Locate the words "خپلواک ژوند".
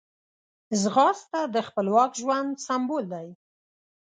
1.67-2.51